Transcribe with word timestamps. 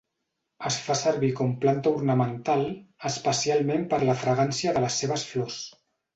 Es 0.69 0.77
fa 0.85 0.95
servir 1.01 1.29
com 1.39 1.51
planta 1.65 1.91
ornamental 1.99 2.65
especialment 3.11 3.85
per 3.93 4.01
la 4.09 4.17
fragància 4.25 4.75
de 4.79 4.85
les 4.89 4.99
seves 5.05 5.29
flors. 5.37 5.63